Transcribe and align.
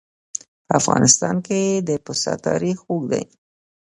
په 0.67 0.73
افغانستان 0.81 1.35
کې 1.47 1.61
د 1.87 1.89
پسه 2.05 2.33
تاریخ 2.47 2.77
اوږد 2.89 3.09
دی. 3.13 3.23